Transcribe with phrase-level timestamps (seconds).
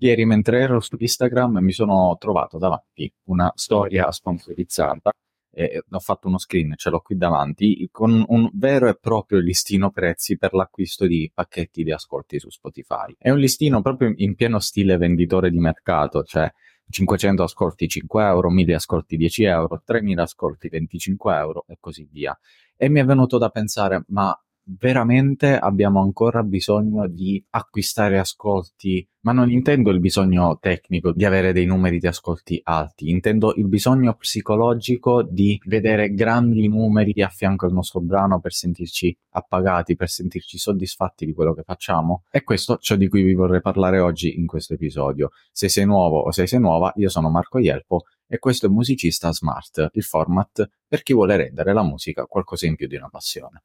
[0.00, 5.10] Ieri mentre ero su Instagram mi sono trovato davanti una storia sponsorizzata
[5.50, 9.90] e ho fatto uno screen, ce l'ho qui davanti, con un vero e proprio listino
[9.90, 13.12] prezzi per l'acquisto di pacchetti di ascolti su Spotify.
[13.18, 16.48] È un listino proprio in pieno stile venditore di mercato, cioè
[16.90, 22.38] 500 ascolti 5 euro, 1000 ascolti 10 euro, 3000 ascolti 25 euro e così via.
[22.76, 24.38] E mi è venuto da pensare, ma
[24.78, 31.52] veramente abbiamo ancora bisogno di acquistare ascolti, ma non intendo il bisogno tecnico di avere
[31.52, 37.66] dei numeri di ascolti alti, intendo il bisogno psicologico di vedere grandi numeri a fianco
[37.66, 42.24] al nostro brano per sentirci appagati, per sentirci soddisfatti di quello che facciamo.
[42.30, 45.30] E questo ciò di cui vi vorrei parlare oggi in questo episodio.
[45.50, 49.32] Se sei nuovo o se sei nuova, io sono Marco Ielpo e questo è Musicista
[49.32, 53.62] Smart, il format per chi vuole rendere la musica qualcosa in più di una passione.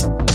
[0.00, 0.27] Thank you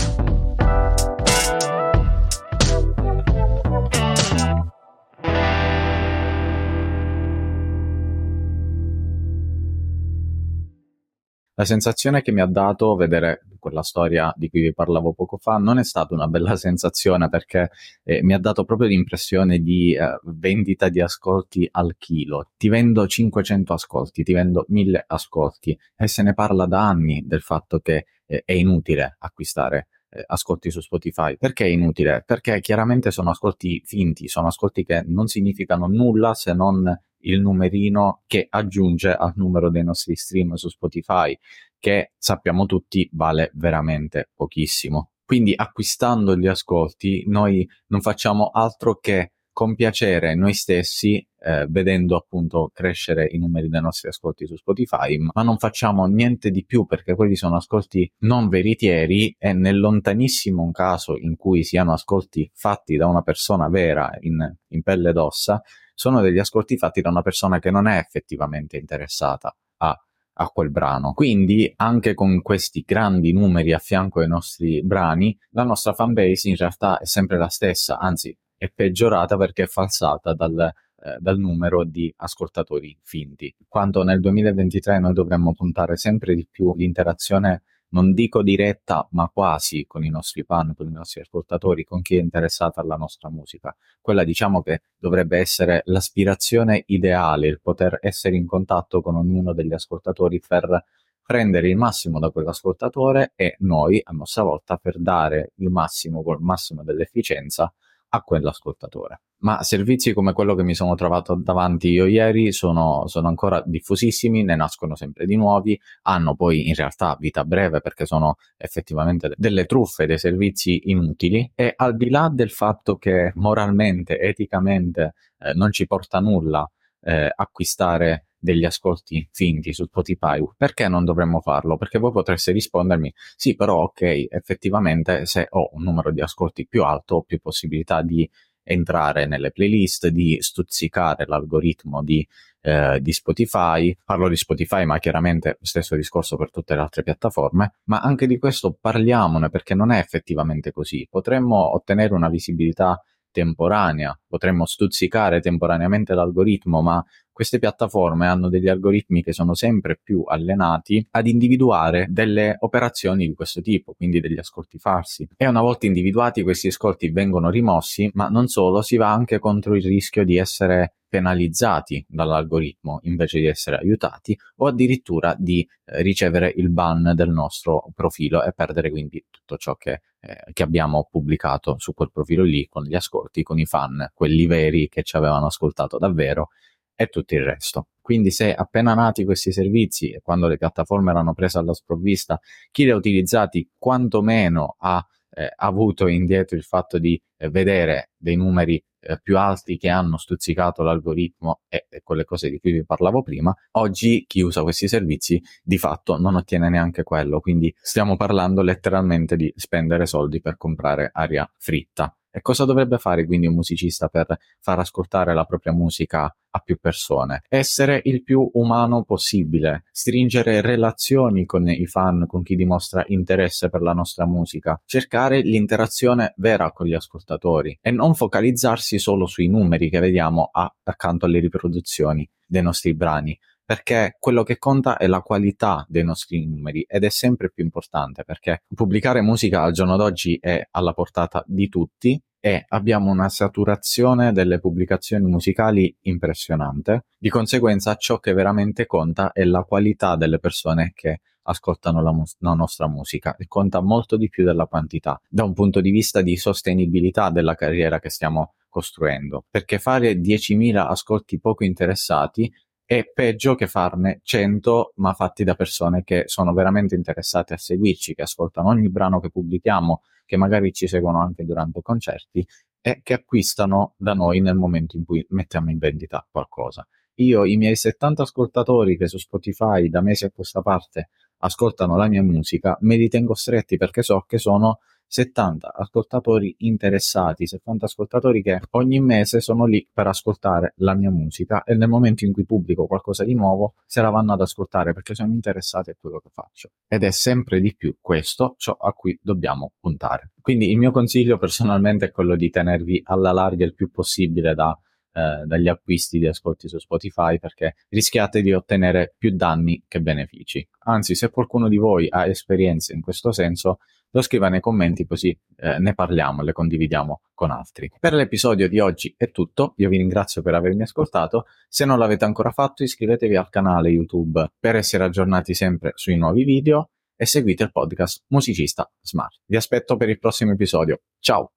[11.56, 15.56] La sensazione che mi ha dato vedere quella storia di cui vi parlavo poco fa
[15.56, 17.70] non è stata una bella sensazione perché
[18.02, 22.50] eh, mi ha dato proprio l'impressione di eh, vendita di ascolti al chilo.
[22.56, 27.40] Ti vendo 500 ascolti, ti vendo 1000 ascolti e se ne parla da anni del
[27.40, 29.86] fatto che eh, è inutile acquistare
[30.26, 31.36] ascolti su Spotify.
[31.36, 32.22] Perché è inutile?
[32.26, 36.92] Perché chiaramente sono ascolti finti, sono ascolti che non significano nulla se non
[37.26, 41.36] il numerino che aggiunge al numero dei nostri stream su Spotify,
[41.78, 45.10] che sappiamo tutti vale veramente pochissimo.
[45.24, 52.70] Quindi acquistando gli ascolti noi non facciamo altro che compiacere noi stessi eh, vedendo appunto
[52.74, 57.14] crescere i numeri dei nostri ascolti su Spotify, ma non facciamo niente di più perché
[57.14, 63.06] quelli sono ascolti non veritieri e nel lontanissimo caso in cui siano ascolti fatti da
[63.06, 65.62] una persona vera in, in pelle ed ossa,
[65.94, 69.96] sono degli ascolti fatti da una persona che non è effettivamente interessata a,
[70.34, 71.12] a quel brano.
[71.12, 76.56] Quindi, anche con questi grandi numeri a fianco ai nostri brani, la nostra fanbase in
[76.56, 81.84] realtà è sempre la stessa, anzi è peggiorata perché è falsata dal, eh, dal numero
[81.84, 83.54] di ascoltatori finti.
[83.68, 87.62] Quanto nel 2023 noi dovremmo puntare sempre di più l'interazione
[87.94, 92.16] non dico diretta, ma quasi con i nostri fan, con i nostri ascoltatori, con chi
[92.16, 93.74] è interessato alla nostra musica.
[94.00, 99.72] Quella diciamo che dovrebbe essere l'aspirazione ideale, il poter essere in contatto con ognuno degli
[99.72, 100.84] ascoltatori per
[101.24, 106.40] prendere il massimo da quell'ascoltatore e noi a nostra volta per dare il massimo col
[106.40, 107.72] massimo dell'efficienza
[108.14, 109.22] a quell'ascoltatore.
[109.38, 114.42] Ma servizi come quello che mi sono trovato davanti io ieri sono, sono, ancora diffusissimi,
[114.44, 119.66] ne nascono sempre di nuovi, hanno poi in realtà vita breve perché sono effettivamente delle
[119.66, 125.72] truffe, dei servizi inutili e al di là del fatto che moralmente, eticamente eh, non
[125.72, 126.66] ci porta nulla
[127.02, 131.78] eh, acquistare degli ascolti finti su Spotify, perché non dovremmo farlo?
[131.78, 136.84] Perché voi potreste rispondermi, sì, però ok, effettivamente se ho un numero di ascolti più
[136.84, 138.28] alto ho più possibilità di
[138.62, 142.26] entrare nelle playlist, di stuzzicare l'algoritmo di,
[142.62, 143.96] eh, di Spotify.
[144.04, 147.74] Parlo di Spotify, ma chiaramente stesso discorso per tutte le altre piattaforme.
[147.84, 151.06] Ma anche di questo parliamone perché non è effettivamente così.
[151.10, 153.02] Potremmo ottenere una visibilità
[153.34, 160.22] temporanea, potremmo stuzzicare temporaneamente l'algoritmo, ma queste piattaforme hanno degli algoritmi che sono sempre più
[160.24, 165.26] allenati ad individuare delle operazioni di questo tipo, quindi degli ascolti farsi.
[165.36, 169.74] E una volta individuati questi ascolti vengono rimossi, ma non solo, si va anche contro
[169.74, 176.52] il rischio di essere penalizzati dall'algoritmo invece di essere aiutati o addirittura di eh, ricevere
[176.56, 181.76] il ban del nostro profilo e perdere quindi tutto ciò che, eh, che, abbiamo pubblicato
[181.78, 185.46] su quel profilo lì con gli ascolti, con i fan, quelli veri che ci avevano
[185.46, 186.48] ascoltato davvero
[186.96, 187.86] e tutto il resto.
[188.00, 192.40] Quindi se appena nati questi servizi e quando le piattaforme erano prese alla sprovvista,
[192.72, 198.34] chi li ha utilizzati quantomeno ha eh, avuto indietro il fatto di eh, vedere dei
[198.34, 202.84] numeri eh, più alti che hanno stuzzicato l'algoritmo e, e, quelle cose di cui vi
[202.84, 208.16] parlavo prima, oggi chi usa questi servizi di fatto non ottiene neanche quello, quindi stiamo
[208.16, 212.14] parlando letteralmente di spendere soldi per comprare aria fritta.
[212.36, 216.80] E cosa dovrebbe fare quindi un musicista per far ascoltare la propria musica a più
[216.80, 217.42] persone?
[217.48, 223.82] Essere il più umano possibile, stringere relazioni con i fan, con chi dimostra interesse per
[223.82, 229.88] la nostra musica, cercare l'interazione vera con gli ascoltatori e non focalizzarsi solo sui numeri
[229.88, 230.50] che vediamo
[230.82, 236.44] accanto alle riproduzioni dei nostri brani perché quello che conta è la qualità dei nostri
[236.46, 241.42] numeri ed è sempre più importante perché pubblicare musica al giorno d'oggi è alla portata
[241.46, 247.06] di tutti e abbiamo una saturazione delle pubblicazioni musicali impressionante.
[247.18, 252.36] Di conseguenza ciò che veramente conta è la qualità delle persone che ascoltano la, mus-
[252.40, 256.20] la, nostra musica e conta molto di più della quantità da un punto di vista
[256.20, 262.52] di sostenibilità della carriera che stiamo costruendo perché fare 10.000 ascolti poco interessati
[262.98, 268.14] è peggio che farne 100 ma fatti da persone che sono veramente interessate a seguirci,
[268.14, 272.46] che ascoltano ogni brano che pubblichiamo, che magari ci seguono anche durante concerti
[272.80, 276.86] e che acquistano da noi nel momento in cui mettiamo in vendita qualcosa.
[277.18, 282.08] Io, i miei 70 ascoltatori che su Spotify da mesi a questa parte ascoltano la
[282.08, 284.80] mia musica, me li tengo stretti perché so che sono
[285.14, 291.62] 70 ascoltatori interessati, 70 ascoltatori che ogni mese sono lì per ascoltare la mia musica
[291.62, 295.14] e nel momento in cui pubblico qualcosa di nuovo se la vanno ad ascoltare perché
[295.14, 296.70] sono interessati a quello che faccio.
[296.88, 300.32] Ed è sempre di più questo ciò a cui dobbiamo puntare.
[300.40, 304.76] Quindi il mio consiglio personalmente è quello di tenervi alla larga il più possibile da
[305.16, 310.66] eh, dagli acquisti di ascolti su Spotify perché rischiate di ottenere più danni che benefici.
[310.86, 313.78] Anzi, se qualcuno di voi ha esperienze in questo senso,
[314.14, 317.90] lo scriva nei commenti così eh, ne parliamo e le condividiamo con altri.
[317.98, 322.24] Per l'episodio di oggi è tutto, io vi ringrazio per avermi ascoltato, se non l'avete
[322.24, 327.64] ancora fatto iscrivetevi al canale YouTube per essere aggiornati sempre sui nuovi video e seguite
[327.64, 329.40] il podcast Musicista Smart.
[329.46, 331.50] Vi aspetto per il prossimo episodio, ciao!